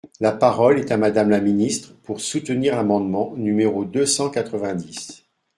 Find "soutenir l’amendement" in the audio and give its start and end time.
2.21-3.35